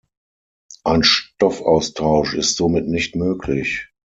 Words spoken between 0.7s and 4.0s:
Ein Stoffaustausch ist somit nicht möglich.